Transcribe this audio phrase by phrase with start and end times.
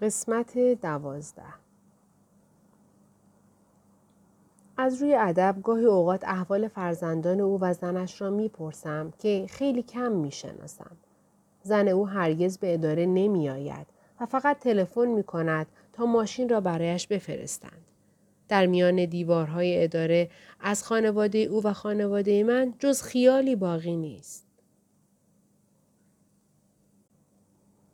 [0.00, 1.42] قسمت دوازده
[4.76, 10.12] از روی ادب گاهی اوقات احوال فرزندان او و زنش را می‌پرسم که خیلی کم
[10.12, 10.96] می‌شناسم.
[11.62, 13.86] زن او هرگز به اداره نمی آید
[14.20, 17.84] و فقط تلفن می کند تا ماشین را برایش بفرستند.
[18.48, 20.30] در میان دیوارهای اداره
[20.60, 24.46] از خانواده او و خانواده من جز خیالی باقی نیست.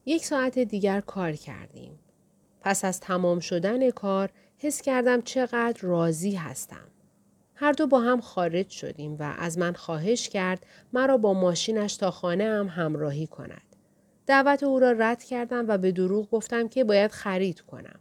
[0.07, 1.99] یک ساعت دیگر کار کردیم.
[2.61, 6.89] پس از تمام شدن کار حس کردم چقدر راضی هستم.
[7.55, 12.11] هر دو با هم خارج شدیم و از من خواهش کرد مرا با ماشینش تا
[12.11, 13.77] خانه هم همراهی کند.
[14.27, 18.01] دعوت او را رد کردم و به دروغ گفتم که باید خرید کنم.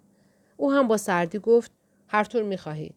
[0.58, 1.72] او هم با سردی گفت
[2.08, 2.96] هر طور می خواهید.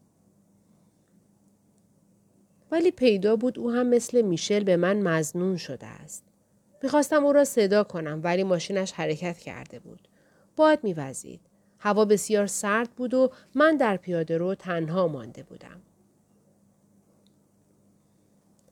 [2.71, 6.32] ولی پیدا بود او هم مثل میشل به من مزنون شده است.
[6.83, 10.09] می‌خواستم او را صدا کنم ولی ماشینش حرکت کرده بود.
[10.57, 11.41] باد میوزید.
[11.79, 15.83] هوا بسیار سرد بود و من در پیاده رو تنها مانده بودم.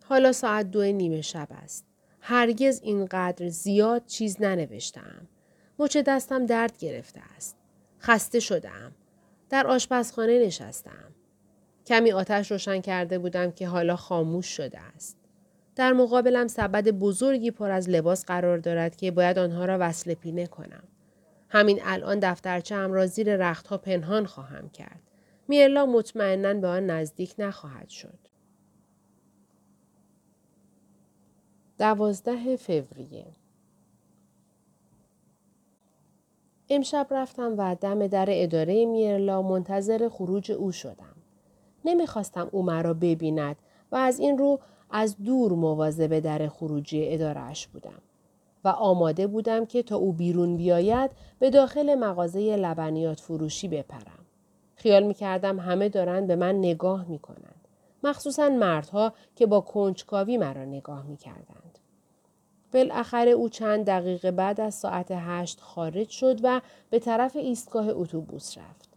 [0.05, 1.86] حالا ساعت دو نیمه شب است.
[2.20, 5.28] هرگز اینقدر زیاد چیز ننوشتم.
[5.78, 7.56] مچ دستم درد گرفته است.
[8.00, 8.92] خسته شدم.
[9.48, 11.14] در آشپزخانه نشستم.
[11.86, 15.20] کمی آتش روشن کرده بودم که حالا خاموش شده است.
[15.77, 20.47] در مقابلم سبد بزرگی پر از لباس قرار دارد که باید آنها را وصل پینه
[20.47, 20.83] کنم.
[21.49, 25.01] همین الان دفترچه هم را زیر رختها پنهان خواهم کرد.
[25.48, 28.19] میرلا مطمئنا به آن نزدیک نخواهد شد.
[31.79, 33.27] دوازده فوریه
[36.69, 41.17] امشب رفتم و دم در اداره میرلا منتظر خروج او شدم.
[41.85, 43.57] نمی‌خواستم او مرا ببیند
[43.92, 44.60] و از این رو
[44.91, 48.02] از دور مواظب در خروجی ادارهش بودم
[48.64, 54.27] و آماده بودم که تا او بیرون بیاید به داخل مغازه لبنیات فروشی بپرم.
[54.77, 57.68] خیال می کردم همه دارند به من نگاه می کنند.
[58.05, 61.79] مخصوصا مردها که با کنجکاوی مرا نگاه می کردند.
[62.73, 68.58] بالاخره او چند دقیقه بعد از ساعت هشت خارج شد و به طرف ایستگاه اتوبوس
[68.58, 68.89] رفت.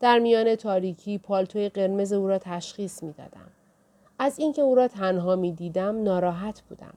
[0.00, 3.50] در میان تاریکی پالتوی قرمز او را تشخیص می دادم.
[4.18, 6.94] از اینکه او را تنها می دیدم ناراحت بودم.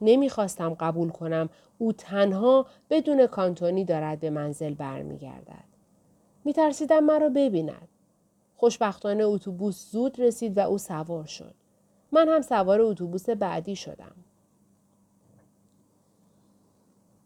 [0.00, 1.48] نمی‌خواستم قبول کنم
[1.78, 5.64] او تنها بدون کانتونی دارد به منزل برمیگردد.
[6.44, 7.88] می ترسیدم مرا ببیند.
[8.56, 11.54] خوشبختانه اتوبوس زود رسید و او سوار شد.
[12.12, 14.14] من هم سوار اتوبوس بعدی شدم.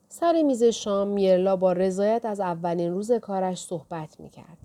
[0.09, 4.59] سر میز شام میرلا با رضایت از اولین روز کارش صحبت می کرد.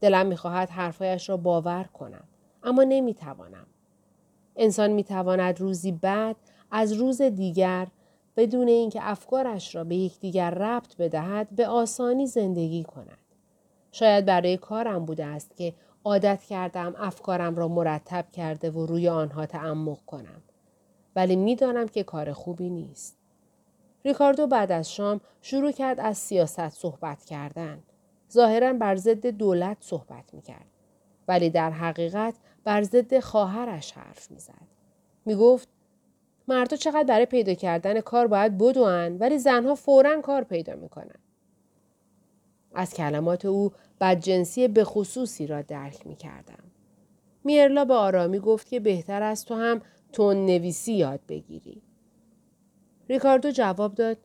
[0.00, 2.24] دلم می‌خواهد حرفایش را باور کنم.
[2.62, 3.66] اما نمی‌توانم.
[4.56, 6.36] انسان می‌تواند روزی بعد
[6.70, 7.86] از روز دیگر
[8.36, 13.18] بدون اینکه افکارش را به یکدیگر ربط بدهد به آسانی زندگی کند.
[13.92, 15.74] شاید برای کارم بوده است که
[16.04, 20.42] عادت کردم افکارم را مرتب کرده و روی آنها تعمق کنم.
[21.16, 23.18] ولی می‌دانم که کار خوبی نیست.
[24.04, 27.82] ریکاردو بعد از شام شروع کرد از سیاست صحبت کردن.
[28.32, 30.66] ظاهرا بر ضد دولت صحبت می‌کرد.
[31.28, 32.34] ولی در حقیقت
[32.64, 34.66] بر ضد خواهرش حرف می‌زد.
[35.26, 35.68] می‌گفت
[36.48, 41.18] مردها چقدر برای پیدا کردن کار باید بدوان ولی زنها فورا کار پیدا می‌کنن.
[42.74, 46.64] از کلمات او بدجنسی به خصوصی را درک می کردم.
[47.44, 49.80] میرلا به آرامی گفت که بهتر است تو هم
[50.12, 51.82] تون نویسی یاد بگیری.
[53.08, 54.16] ریکاردو جواب داد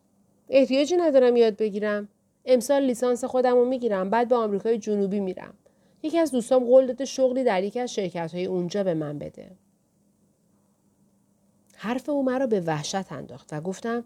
[0.50, 2.08] احتیاجی ندارم یاد بگیرم.
[2.46, 5.54] امسال لیسانس خودم رو می‌گیرم بعد به آمریکای جنوبی میرم.
[6.08, 9.52] یکی از دوستام قول داده شغلی در یکی از شرکت های اونجا به من بده.
[11.76, 14.04] حرف او مرا به وحشت انداخت و گفتم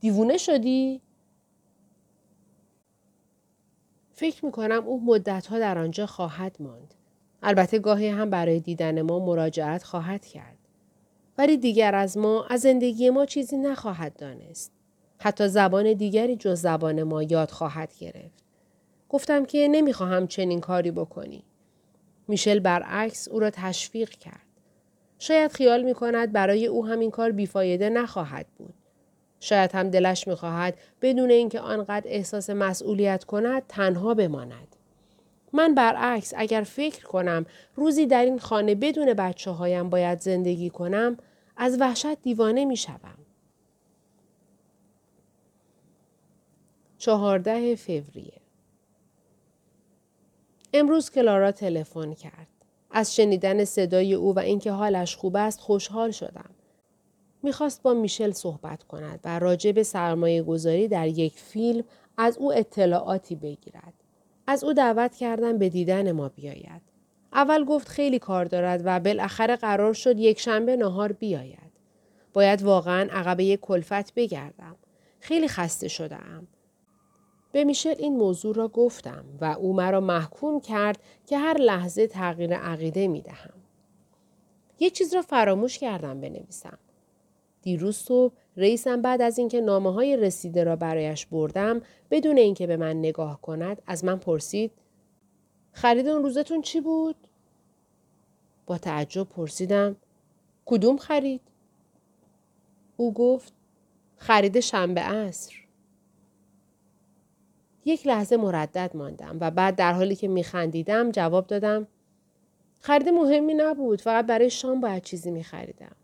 [0.00, 1.00] دیوونه شدی؟
[4.12, 6.94] فکر می کنم او مدتها در آنجا خواهد ماند.
[7.42, 10.58] البته گاهی هم برای دیدن ما مراجعت خواهد کرد.
[11.38, 14.72] ولی دیگر از ما از زندگی ما چیزی نخواهد دانست.
[15.18, 18.41] حتی زبان دیگری جز زبان ما یاد خواهد گرفت.
[19.12, 21.44] گفتم که نمی‌خواهم چنین کاری بکنی.
[22.28, 24.46] میشل برعکس او را تشویق کرد.
[25.18, 28.74] شاید خیال می کند برای او همین کار بیفایده نخواهد بود.
[29.40, 34.76] شاید هم دلش می خواهد بدون اینکه آنقدر احساس مسئولیت کند تنها بماند.
[35.52, 41.16] من برعکس اگر فکر کنم روزی در این خانه بدون بچه هایم باید زندگی کنم
[41.56, 43.18] از وحشت دیوانه می شوم.
[46.98, 48.41] چهارده فوریه
[50.72, 52.46] امروز کلارا تلفن کرد.
[52.90, 56.50] از شنیدن صدای او و اینکه حالش خوب است خوشحال شدم.
[57.42, 61.84] می‌خواست با میشل صحبت کند و راجع به سرمایه گذاری در یک فیلم
[62.16, 63.92] از او اطلاعاتی بگیرد.
[64.46, 66.82] از او دعوت کردم به دیدن ما بیاید.
[67.32, 71.72] اول گفت خیلی کار دارد و بالاخره قرار شد یک شنبه نهار بیاید.
[72.32, 74.76] باید واقعا یک کلفت بگردم.
[75.20, 76.46] خیلی خسته شدم.
[77.52, 82.54] به میشل این موضوع را گفتم و او مرا محکوم کرد که هر لحظه تغییر
[82.54, 83.54] عقیده می دهم.
[84.80, 86.78] یک چیز را فراموش کردم بنویسم.
[87.62, 92.76] دیروز صبح رئیسم بعد از اینکه نامه های رسیده را برایش بردم بدون اینکه به
[92.76, 94.72] من نگاه کند از من پرسید
[95.72, 97.16] خرید اون روزتون چی بود؟
[98.66, 99.96] با تعجب پرسیدم
[100.66, 101.40] کدوم خرید؟
[102.96, 103.52] او گفت
[104.16, 105.61] خرید شنبه عصر.
[107.84, 111.86] یک لحظه مردد ماندم و بعد در حالی که میخندیدم جواب دادم
[112.80, 115.96] خرید مهمی نبود فقط برای شام باید چیزی میخریدم.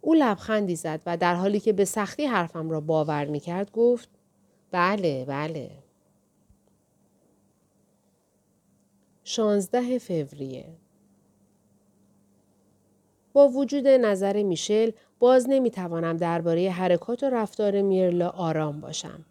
[0.00, 4.08] او لبخندی زد و در حالی که به سختی حرفم را باور می‌کرد گفت
[4.70, 5.70] بله بله.
[9.24, 10.64] شانزده فوریه
[13.32, 19.24] با وجود نظر میشل باز نمی‌توانم درباره حرکات و رفتار میرلا آرام باشم.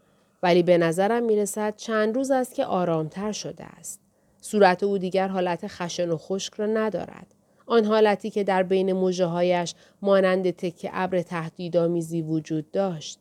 [0.44, 4.02] ولی به نظرم می‌رسد چند روز است که آرامتر شده است.
[4.42, 7.28] صورت او دیگر حالت خشن و خشک را ندارد.
[7.66, 13.20] آن حالتی که در بین موجه هایش مانند تکه ابر تهدیدآمیزی وجود داشت.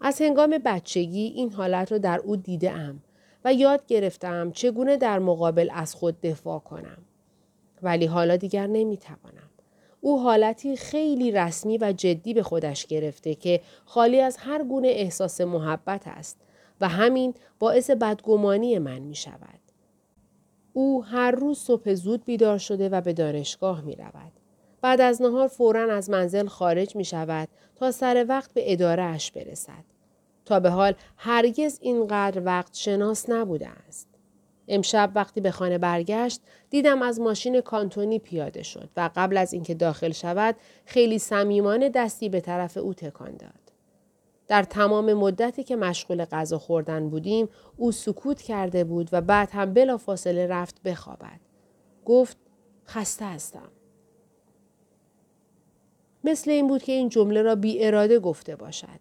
[0.00, 3.02] از هنگام بچگی این حالت را در او دیده ام
[3.44, 6.98] و یاد گرفتم چگونه در مقابل از خود دفاع کنم.
[7.82, 9.47] ولی حالا دیگر نمی‌توانم.
[10.08, 15.40] او حالتی خیلی رسمی و جدی به خودش گرفته که خالی از هر گونه احساس
[15.40, 16.40] محبت است
[16.80, 19.60] و همین باعث بدگمانی من می شود.
[20.72, 24.32] او هر روز صبح زود بیدار شده و به دانشگاه می رود.
[24.80, 29.32] بعد از نهار فورا از منزل خارج می شود تا سر وقت به اداره اش
[29.32, 29.84] برسد.
[30.44, 34.07] تا به حال هرگز اینقدر وقت شناس نبوده است.
[34.68, 39.74] امشب وقتی به خانه برگشت دیدم از ماشین کانتونی پیاده شد و قبل از اینکه
[39.74, 43.72] داخل شود خیلی صمیمانه دستی به طرف او تکان داد.
[44.48, 49.74] در تمام مدتی که مشغول غذا خوردن بودیم او سکوت کرده بود و بعد هم
[49.74, 51.40] بلا فاصله رفت بخوابد.
[52.04, 52.36] گفت
[52.86, 53.70] خسته هستم.
[56.24, 59.00] مثل این بود که این جمله را بی اراده گفته باشد.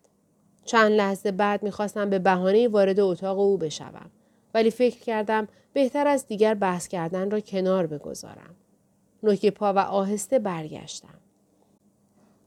[0.65, 4.11] چند لحظه بعد می‌خواستم به بهانه وارد اتاق او بشوم.
[4.57, 8.55] ولی فکر کردم بهتر از دیگر بحث کردن را کنار بگذارم.
[9.23, 11.19] نوک پا و آهسته برگشتم.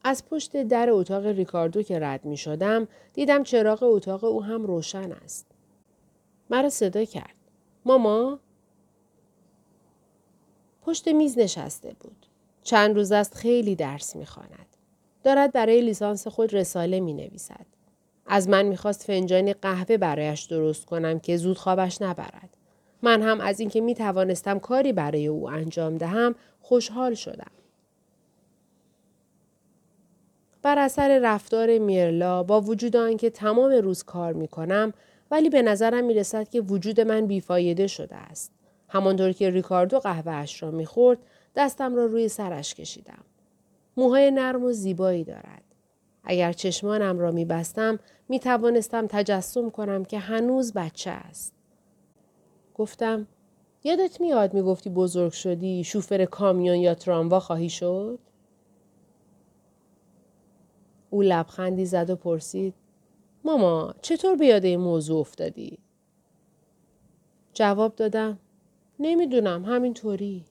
[0.04, 5.12] از پشت در اتاق ریکاردو که رد می شدم دیدم چراغ اتاق او هم روشن
[5.12, 5.46] است.
[6.50, 7.34] مرا صدا کرد.
[7.84, 8.38] ماما؟
[10.82, 12.26] پشت میز نشسته بود.
[12.62, 14.76] چند روز است خیلی درس می خواند.
[15.24, 17.66] دارد برای لیسانس خود رساله می نویسد.
[18.32, 22.56] از من می‌خواست فنجانی قهوه برایش درست کنم که زود خوابش نبرد.
[23.02, 27.50] من هم از اینکه می توانستم کاری برای او انجام دهم خوشحال شدم.
[30.62, 34.92] بر اثر رفتار میرلا با وجود آنکه تمام روز کار می کنم
[35.30, 38.52] ولی به نظرم می رسد که وجود من بیفایده شده است.
[38.88, 41.18] همانطور که ریکاردو قهوهش را می خورد
[41.56, 43.24] دستم را روی سرش کشیدم.
[43.96, 45.69] موهای نرم و زیبایی دارد.
[46.24, 51.54] اگر چشمانم را می بستم می توانستم تجسم کنم که هنوز بچه است.
[52.74, 53.26] گفتم
[53.84, 58.18] یادت میاد می گفتی بزرگ شدی شوفر کامیون یا تراموا خواهی شد؟
[61.10, 62.74] او لبخندی زد و پرسید
[63.44, 65.78] ماما چطور به یاد این موضوع افتادی؟
[67.54, 68.38] جواب دادم
[68.98, 70.44] نمی‌دونم همینطوری.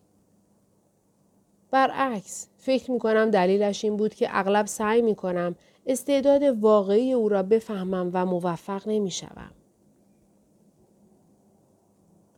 [1.71, 5.55] برعکس فکر می کنم دلیلش این بود که اغلب سعی می کنم
[5.87, 9.51] استعداد واقعی او را بفهمم و موفق نمی شوم.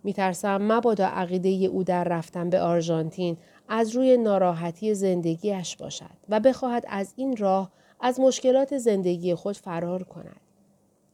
[0.04, 3.38] می ترسم مبادا عقیده او در رفتن به آرژانتین
[3.70, 10.04] از روی ناراحتی زندگیش باشد و بخواهد از این راه از مشکلات زندگی خود فرار
[10.04, 10.42] کند.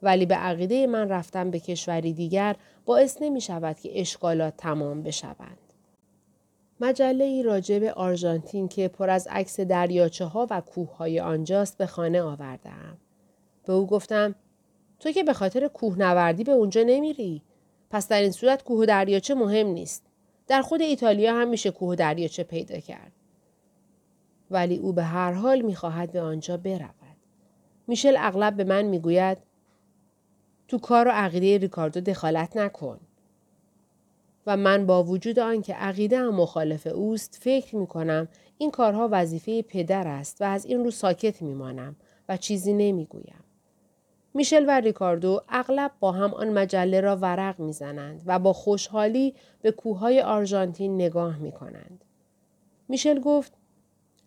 [0.02, 5.67] ولی به عقیده من رفتن به کشوری دیگر باعث نمی شود که اشکالات تمام بشوند.
[6.82, 11.78] مجله ای راجع به آرژانتین که پر از عکس دریاچه ها و کوه های آنجاست
[11.78, 12.98] به خانه آوردم.
[13.66, 14.36] به او گفتم
[15.00, 17.42] تو که به خاطر کوهنوردی به اونجا نمیری.
[17.90, 20.04] پس در این صورت کوه و دریاچه مهم نیست.
[20.48, 23.12] در خود ایتالیا هم میشه کوه و دریاچه پیدا کرد.
[24.52, 27.18] ولی او به هر حال می‌خواهد به آنجا برود.
[27.88, 29.38] میشل اغلب به من می‌گوید
[30.68, 33.00] تو کار و عقیده ریکاردو دخالت نکن.
[34.48, 38.28] و من با وجود آنکه عقیده هم مخالف اوست فکر می کنم
[38.58, 41.96] این کارها وظیفه پدر است و از این رو ساکت می مانم
[42.30, 43.44] و چیزی نمی گویم.
[44.34, 49.72] میشل و ریکاردو اغلب با هم آن مجله را ورق می‌زنند و با خوشحالی به
[49.72, 52.06] کوههای آرژانتین نگاه می کنند.
[52.90, 53.54] میشل گفت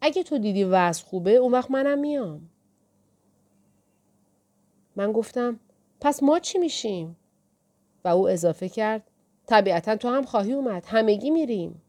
[0.00, 2.50] اگه تو دیدی وضع خوبه اون وقت منم میام.
[4.96, 5.60] من گفتم
[6.00, 7.16] پس ما چی میشیم؟
[8.04, 9.09] و او اضافه کرد
[9.46, 11.82] طبیعتا تو هم خواهی اومد همگی میریم.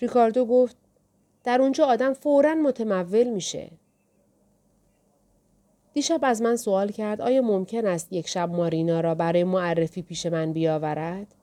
[0.00, 0.76] ریکاردو گفت
[1.44, 3.70] در اونجا آدم فورا متمول میشه.
[5.92, 10.26] دیشب از من سوال کرد آیا ممکن است یک شب مارینا را برای معرفی پیش
[10.26, 11.34] من بیاورد؟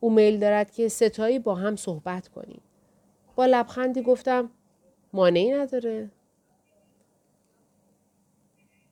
[0.00, 2.60] او میل دارد که ستایی با هم صحبت کنیم.
[3.36, 4.50] با لبخندی گفتم
[5.12, 6.10] مانعی نداره.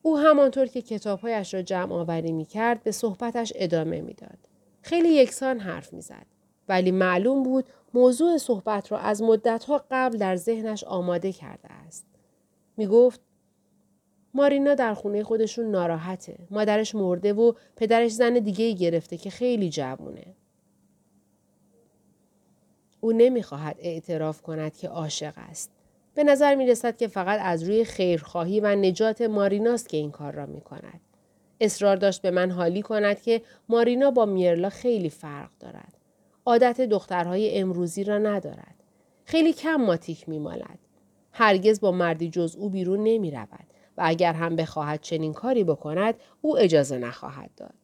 [0.01, 4.37] او همانطور که کتابهایش را جمع آوری می کرد به صحبتش ادامه می‌داد.
[4.81, 6.25] خیلی یکسان حرف می‌زد.
[6.69, 12.05] ولی معلوم بود موضوع صحبت را از مدتها قبل در ذهنش آماده کرده است.
[12.77, 13.19] می گفت
[14.33, 16.37] مارینا در خونه خودشون ناراحته.
[16.51, 20.35] مادرش مرده و پدرش زن دیگه گرفته که خیلی جوونه.
[23.01, 25.71] او نمی‌خواهد اعتراف کند که عاشق است.
[26.13, 30.33] به نظر می رسد که فقط از روی خیرخواهی و نجات ماریناست که این کار
[30.33, 31.01] را می کند.
[31.59, 35.93] اصرار داشت به من حالی کند که مارینا با میرلا خیلی فرق دارد.
[36.45, 38.75] عادت دخترهای امروزی را ندارد.
[39.25, 40.79] خیلی کم ماتیک می مالد.
[41.31, 46.15] هرگز با مردی جز او بیرون نمی رود و اگر هم بخواهد چنین کاری بکند
[46.41, 47.75] او اجازه نخواهد داد.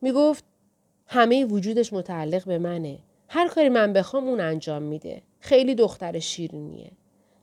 [0.00, 0.44] می گفت
[1.06, 2.98] همه وجودش متعلق به منه.
[3.28, 5.22] هر کاری من بخوام اون انجام میده.
[5.42, 6.92] خیلی دختر شیرینیه.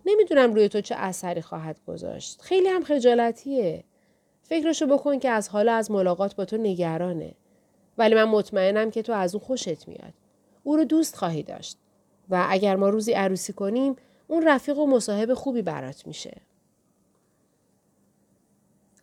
[0.06, 2.42] نمی‌دونم روی تو چه اثری خواهد گذاشت.
[2.42, 3.84] خیلی هم خجالتیه.
[4.44, 7.34] فکرشو بکن که از حالا از ملاقات با تو نگرانه.
[7.98, 10.14] ولی من مطمئنم که تو از اون خوشت میاد.
[10.64, 11.78] او رو دوست خواهی داشت.
[12.30, 13.96] و اگر ما روزی عروسی کنیم
[14.28, 16.42] اون رفیق و مصاحب خوبی برات میشه.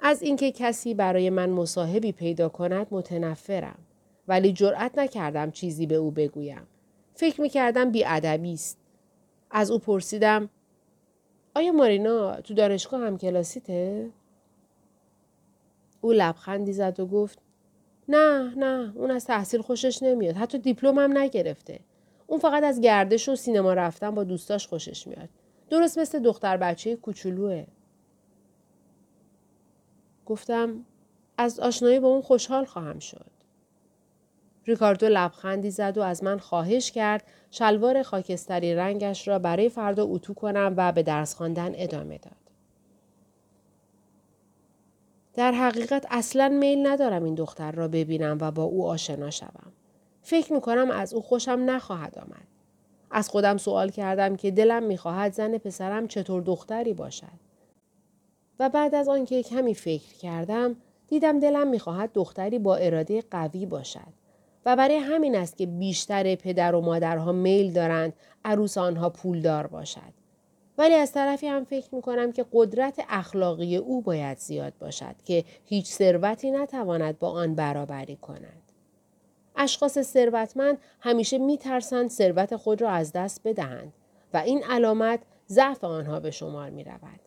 [0.01, 3.79] از اینکه کسی برای من مصاحبی پیدا کند متنفرم.
[4.29, 6.67] ولی جرأت نکردم چیزی به او بگویم.
[7.15, 8.79] فکر می‌کردم بیادبی است.
[9.51, 10.49] از او پرسیدم
[11.55, 14.11] آیا مارینا تو دانشگاه هم کلاسیته؟
[16.01, 17.39] او لبخندی زد و گفت
[18.09, 21.81] نه نه اون از تحصیل خوشش نمیاد حتی دیپلم هم نگرفته.
[22.27, 25.29] اون فقط از گردش و سینما رفتن با دوستاش خوشش میاد.
[25.71, 27.67] درست مثل دختر بچه کوچولوه.
[30.27, 30.85] گفتم
[31.39, 33.36] از آشنایی با اون خوشحال خواهم شد.
[34.67, 40.35] ریکاردو لبخندی زد و از من خواهش کرد شلوار خاکستری رنگش را برای فردا اتو
[40.35, 42.33] کنم و به درس خواندن ادامه داد.
[45.35, 49.73] در حقیقت اصلا میل ندارم این دختر را ببینم و با او آشنا شوم.
[50.23, 52.47] فکر می کنم از او خوشم نخواهد آمد.
[53.11, 57.47] از خودم سوال کردم که دلم می‌خواهد زن پسرم چطور دختری باشد.
[58.61, 60.77] و بعد از آنکه کمی فکر کردم
[61.09, 64.26] دیدم دلم می‌خواهد دختری با اراده قوی باشد.
[64.67, 68.13] و برای همین است که بیشتر پدر و مادرها میل دارند
[68.45, 70.17] عروس آنها پولدار باشد.
[70.79, 75.45] ولی از طرفی هم فکر می کنم که قدرت اخلاقی او باید زیاد باشد که
[75.65, 78.63] هیچ ثروتی نتواند با آن برابری کند.
[79.57, 83.93] اشخاص ثروتمند همیشه می ترسند ثروت خود را از دست بدهند
[84.35, 87.21] و این علامت ضعف آنها به شمار می رود.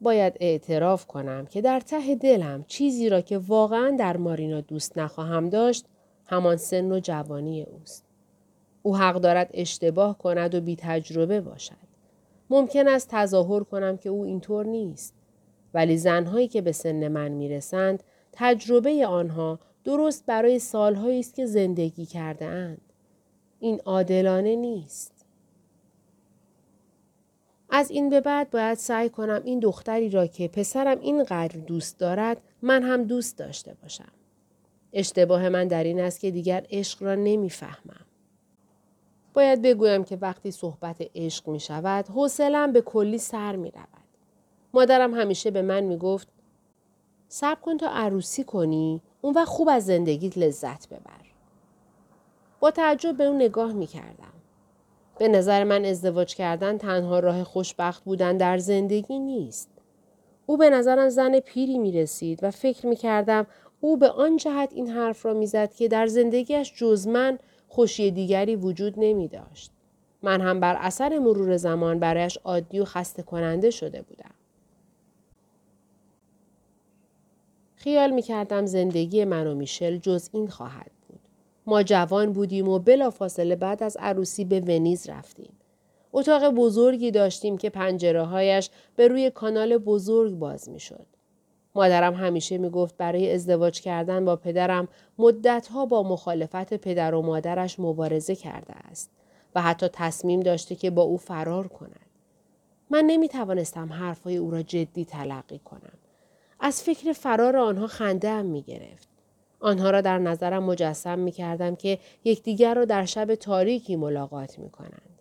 [0.00, 5.48] باید اعتراف کنم که در ته دلم چیزی را که واقعا در مارینا دوست نخواهم
[5.48, 5.84] داشت
[6.28, 8.04] همان سن و جوانی اوست.
[8.82, 11.88] او حق دارد اشتباه کند و بی تجربه باشد.
[12.50, 15.14] ممکن است تظاهر کنم که او اینطور نیست.
[15.74, 22.06] ولی زنهایی که به سن من می‌رسند تجربه آنها درست برای سالهایی است که زندگی
[22.06, 22.80] کرده اند.
[23.60, 25.24] این عادلانه نیست.
[27.70, 32.40] از این به بعد باید سعی کنم این دختری را که پسرم اینقدر دوست دارد
[32.62, 34.12] من هم دوست داشته باشم.
[34.92, 38.04] اشتباه من در این است که دیگر عشق را نمی‌فهمم.
[39.34, 43.88] باید بگویم که وقتی صحبت عشق می شود حوصلم به کلی سر می رود.
[44.74, 46.28] مادرم همیشه به من می گفت
[47.28, 51.28] صبر کن تا عروسی کنی اون وقت خوب از زندگیت لذت ببر.
[52.60, 54.32] با تعجب به اون نگاه می کردم.
[55.18, 59.70] به نظر من ازدواج کردن تنها راه خوشبخت بودن در زندگی نیست.
[60.46, 63.46] او به نظرم زن پیری می رسید و فکر می کردم
[63.80, 68.56] او به آن جهت این حرف را می‌زد که در زندگیش جز من خوشی دیگری
[68.56, 69.70] وجود نمی داشت.
[70.22, 74.34] من هم بر اثر مرور زمان برایش عادی و خسته کننده شده بودم.
[77.76, 81.20] خیال می کردم زندگی من و میشل جز این خواهد بود.
[81.66, 85.52] ما جوان بودیم و بلا فاصله بعد از عروسی به ونیز رفتیم.
[86.12, 91.06] اتاق بزرگی داشتیم که پنجره هایش به روی کانال بزرگ باز می شد.
[91.74, 97.80] مادرم همیشه می گفت برای ازدواج کردن با پدرم مدتها با مخالفت پدر و مادرش
[97.80, 99.10] مبارزه کرده است
[99.54, 102.06] و حتی تصمیم داشته که با او فرار کند.
[102.90, 105.98] من نمی توانستم حرفهای او را جدی تلقی کنم.
[106.60, 109.08] از فکر فرار آنها خنده هم می گرفت.
[109.60, 114.70] آنها را در نظرم مجسم می کردم که یکدیگر را در شب تاریکی ملاقات می
[114.70, 115.17] کنند.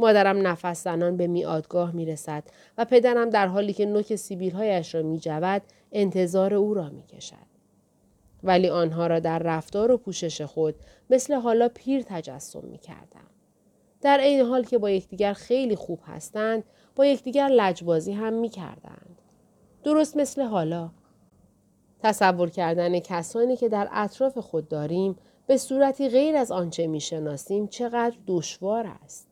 [0.00, 2.44] مادرم نفس زنان به میادگاه می رسد
[2.78, 7.50] و پدرم در حالی که نوک سیبیلهایش را می جود انتظار او را می کشد.
[8.42, 10.74] ولی آنها را در رفتار و پوشش خود
[11.10, 13.30] مثل حالا پیر تجسم می کردم.
[14.00, 16.64] در این حال که با یکدیگر خیلی خوب هستند
[16.96, 19.22] با یکدیگر لجبازی هم می کردند.
[19.84, 20.90] درست مثل حالا.
[22.02, 25.16] تصور کردن کسانی که در اطراف خود داریم
[25.46, 29.29] به صورتی غیر از آنچه می شناسیم چقدر دشوار است.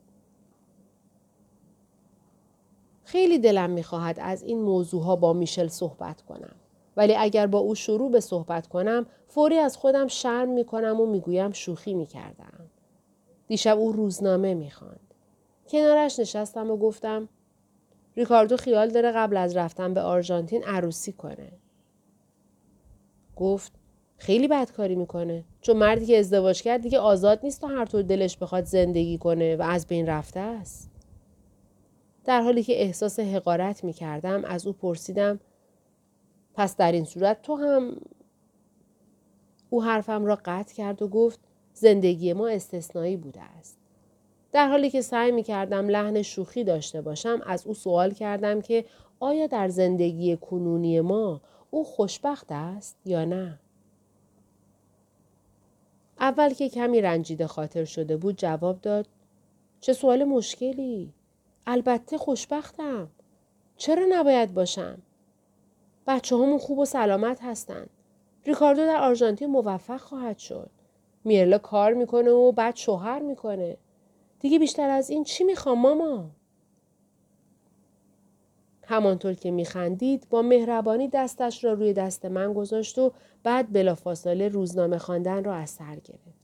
[3.09, 6.55] خیلی دلم می‌خواهد از این موضوع ها با میشل صحبت کنم.
[6.97, 11.05] ولی اگر با او شروع به صحبت کنم فوری از خودم شرم می کنم و
[11.05, 12.69] می‌گویم شوخی می کردم.
[13.47, 15.13] دیشب او روزنامه می خواند.
[15.69, 17.29] کنارش نشستم و گفتم
[18.17, 21.51] ریکاردو خیال داره قبل از رفتن به آرژانتین عروسی کنه.
[23.35, 23.71] گفت
[24.17, 28.37] خیلی بدکاری می‌کنه چون مردی که ازدواج کرد دیگه آزاد نیست تا هر طور دلش
[28.37, 30.98] بخواد زندگی کنه و از بین رفته است.
[32.25, 35.39] در حالی که احساس حقارت می کردم از او پرسیدم
[36.53, 37.97] پس در این صورت تو هم
[39.69, 41.39] او حرفم را قطع کرد و گفت
[41.73, 43.77] زندگی ما استثنایی بوده است.
[44.51, 48.85] در حالی که سعی می کردم لحن شوخی داشته باشم از او سوال کردم که
[49.19, 53.59] آیا در زندگی کنونی ما او خوشبخت است یا نه؟
[56.19, 59.07] اول که کمی رنجیده خاطر شده بود جواب داد
[59.81, 61.13] چه سوال مشکلی؟
[61.71, 63.09] البته خوشبختم.
[63.77, 64.97] چرا نباید باشم؟
[66.07, 67.85] بچه همون خوب و سلامت هستن.
[68.45, 70.69] ریکاردو در آرژانتین موفق خواهد شد.
[71.23, 73.77] میرلا کار می‌کنه و بعد شوهر می‌کنه.
[74.39, 76.29] دیگه بیشتر از این چی می‌خوام ماما؟
[78.83, 83.11] همانطور که میخندید با مهربانی دستش را روی دست من گذاشت و
[83.43, 86.39] بعد بلافاصله روزنامه خواندن را از سر گرفت.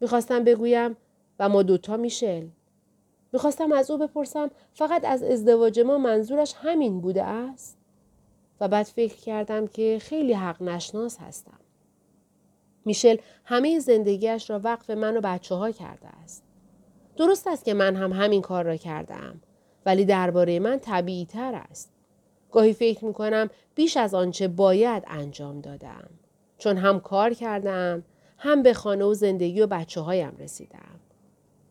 [0.00, 0.96] می‌خواستم بگویم
[1.38, 2.46] و ما دوتا میشل
[3.32, 7.78] می‌خواستم از او بپرسم فقط از ازدواج ما منظورش همین بوده است؟
[8.60, 11.58] و بعد فکر کردم که خیلی حق نشناس هستم.
[12.84, 16.44] میشل همه زندگیش را وقف من و بچه ها کرده است.
[17.16, 19.40] درست است که من هم همین کار را کردم
[19.86, 21.92] ولی درباره من طبیعی تر است.
[22.50, 26.10] گاهی فکر می کنم بیش از آنچه باید انجام دادم.
[26.58, 28.04] چون هم کار کردم
[28.38, 30.99] هم به خانه و زندگی و بچه هایم رسیدم.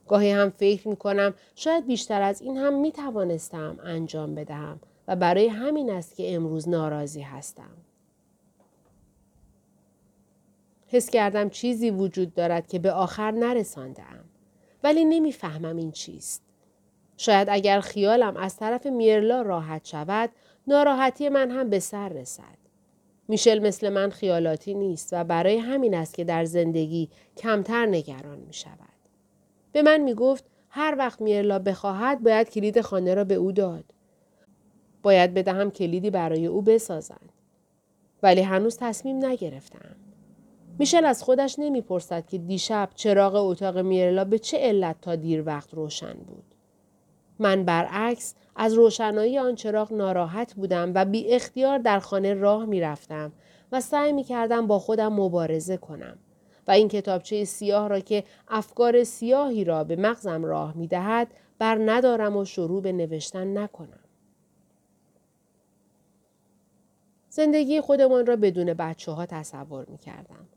[0.10, 5.16] گاهی هم فکر می کنم شاید بیشتر از این هم می توانستم انجام بدهم و
[5.16, 7.78] برای همین است که امروز ناراضی هستم.
[10.88, 14.24] حس کردم چیزی وجود دارد که به آخر نرساندم.
[14.84, 16.42] ولی نمی‌فهمم این چیست.
[17.18, 20.30] شاید اگر خیالم از طرف میرلا راحت شود
[20.68, 22.58] ناراحتی من هم به سر رسد.
[23.28, 28.54] میشل مثل من خیالاتی نیست و برای همین است که در زندگی کمتر نگران می
[28.54, 28.89] شود.
[29.72, 33.84] به من می گفت هر وقت میرلا بخواهد باید کلید خانه را به او داد.
[35.04, 37.32] باید بدهم کلیدی برای او بسازند.
[38.24, 39.96] ولی هنوز تصمیم نگرفتم.
[40.80, 45.74] میشل از خودش نمی‌پرسد که دیشب چراغ اتاق میرلا به چه علت تا دیر وقت
[45.74, 46.44] روشن بود.
[47.40, 53.32] من برعکس از روشنایی آن چراغ ناراحت بودم و بی اختیار در خانه راه می‌رفتم
[53.72, 56.18] و سعی می کردم با خودم مبارزه کنم.
[56.70, 61.28] و این کتابچه سیاه را که افکار سیاهی را به مغزم راه می دهد
[61.60, 64.00] بر ندارم و شروع به نوشتن نکنم.
[67.30, 70.48] زندگی خودمان را بدون بچه ها تصور می کردم.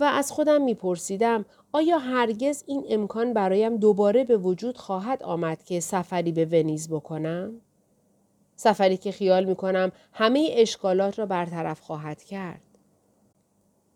[0.00, 5.62] و از خودم می پرسیدم آیا هرگز این امکان برایم دوباره به وجود خواهد آمد
[5.62, 7.60] که سفری به ونیز بکنم؟
[8.56, 12.67] سفری که خیال می کنم همه اشکالات را برطرف خواهد کرد.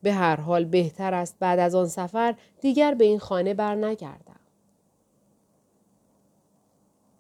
[0.02, 4.40] به هر حال بهتر است بعد از آن سفر دیگر به این خانه بر نگردم.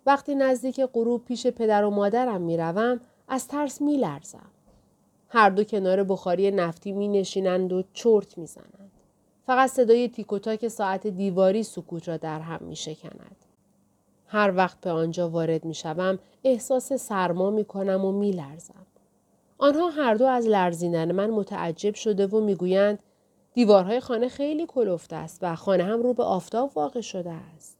[0.06, 4.50] وقتی نزدیک غروب پیش پدر و مادرم می روم از ترس می لرزم.
[5.28, 8.90] هر دو کنار بخاری نفتی می نشینند و چرت می زنند.
[9.46, 13.36] فقط صدای تیکوتاک ساعت دیواری سکوت را در هم می شکند.
[14.26, 18.86] هر وقت به آنجا وارد می شوم احساس سرما می کنم و می لرزم.
[19.62, 22.98] آنها هر دو از لرزیدن من متعجب شده و می‌گویند
[23.54, 27.71] دیوارهای خانه خیلی کلفت است و خانه هم رو به آفتاب واقع شده است.